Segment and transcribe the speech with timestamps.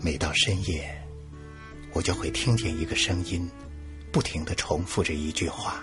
[0.00, 0.88] 每到深夜，
[1.92, 3.50] 我就会听见一个声音，
[4.12, 5.82] 不停的重复着一句话：“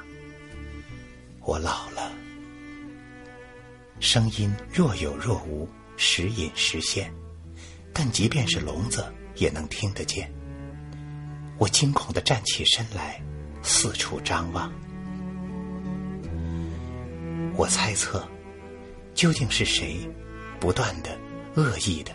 [1.44, 2.14] 我老了。”
[4.00, 7.14] 声音若有若无，时隐时现，
[7.94, 10.32] 但即便是聋子也能听得见。
[11.58, 13.22] 我惊恐的站起身来，
[13.64, 14.72] 四处张望。
[17.58, 18.26] 我猜测，
[19.14, 20.10] 究竟是谁，
[20.60, 21.18] 不断的、
[21.56, 22.12] 恶意的，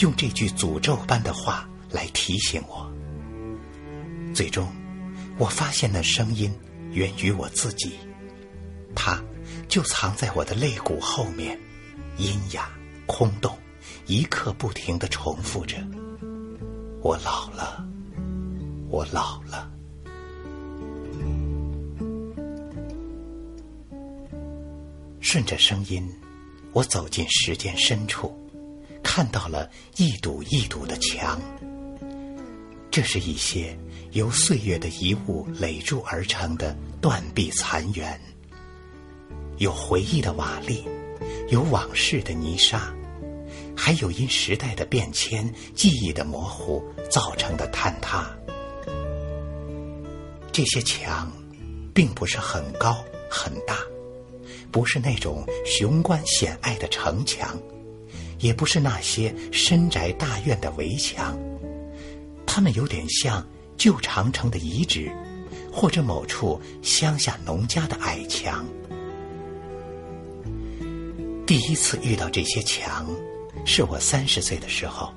[0.00, 2.90] 用这句诅咒般的话来提醒我。
[4.34, 4.68] 最终，
[5.38, 6.52] 我发现那声音
[6.92, 7.94] 源于我自己，
[8.94, 9.22] 它
[9.68, 11.58] 就藏在我的肋骨后面，
[12.16, 12.70] 阴哑、
[13.06, 13.58] 空洞，
[14.06, 15.76] 一刻不停的重复着
[17.02, 17.84] ：“我老了，
[18.88, 19.70] 我老了。”
[25.20, 26.08] 顺着声音，
[26.72, 28.34] 我走进时间深处，
[29.02, 31.40] 看到了一堵一堵的墙。
[32.90, 33.78] 这是一些
[34.12, 38.18] 由岁月的遗物垒筑而成的断壁残垣，
[39.58, 40.82] 有回忆的瓦砾，
[41.50, 42.92] 有往事的泥沙，
[43.76, 48.28] 还有因时代的变迁、记忆的模糊造成的坍塌。
[50.50, 51.30] 这些墙，
[51.94, 52.96] 并不是很高
[53.30, 53.78] 很大。
[54.72, 57.56] 不是那种雄关险隘的城墙，
[58.40, 61.38] 也不是那些深宅大院的围墙，
[62.46, 63.46] 它们有点像
[63.76, 65.10] 旧长城的遗址，
[65.72, 68.66] 或者某处乡下农家的矮墙。
[71.46, 73.06] 第一次遇到这些墙，
[73.64, 75.12] 是我三十岁的时候，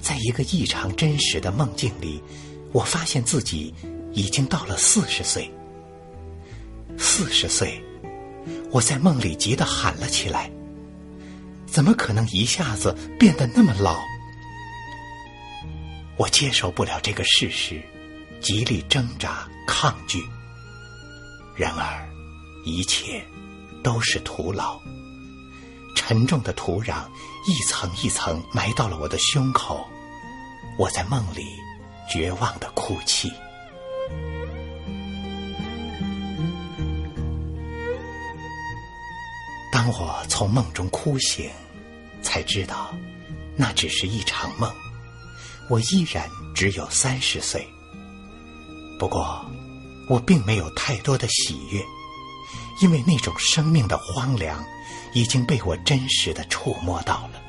[0.00, 2.22] 在一个异常真实的梦境里，
[2.72, 3.74] 我发现自己
[4.12, 5.50] 已经到了四十岁。
[6.96, 7.82] 四十岁。
[8.70, 10.50] 我在梦里急得喊了起来
[11.66, 14.00] ：“怎么可能一下子变得那么老？”
[16.16, 17.82] 我接受不了这个事实，
[18.40, 20.24] 极力挣扎抗拒。
[21.54, 22.08] 然而，
[22.64, 23.22] 一切
[23.82, 24.80] 都是徒劳。
[25.94, 27.04] 沉重的土壤
[27.46, 29.86] 一层一层埋到了我的胸口，
[30.78, 31.44] 我在梦里
[32.08, 33.32] 绝望的哭泣。
[39.86, 41.48] 当我从梦中哭醒，
[42.20, 42.92] 才知道，
[43.54, 44.68] 那只是一场梦。
[45.70, 47.64] 我依然只有三十岁。
[48.98, 49.48] 不过，
[50.08, 51.80] 我并没有太多的喜悦，
[52.82, 54.60] 因为那种生命的荒凉
[55.14, 57.40] 已经被我真实的触摸到了。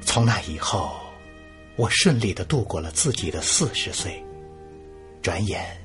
[0.00, 0.94] 从那以后，
[1.74, 4.24] 我顺利的度过了自己的四十岁，
[5.20, 5.76] 转眼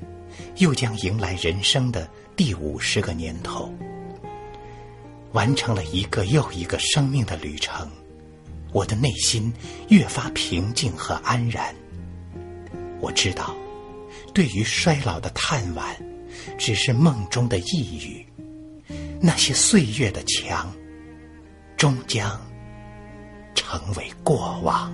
[0.58, 3.68] 又将迎来人生的第五十个年头。
[5.32, 7.90] 完成了一个又一个生命的旅程，
[8.72, 9.52] 我的内心
[9.88, 11.74] 越发平静和安然。
[13.00, 13.54] 我知道，
[14.32, 15.82] 对于衰老的叹惋，
[16.58, 18.26] 只是梦中的呓语。
[19.20, 20.72] 那些岁月的墙，
[21.76, 22.40] 终将
[23.54, 24.92] 成为过往。